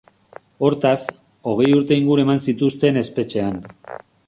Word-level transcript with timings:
Hortaz, 0.67 1.01
hogei 1.51 1.69
urte 1.81 1.99
inguru 2.03 2.25
eman 2.25 2.43
zituzten 2.49 3.01
espetxean. 3.05 3.63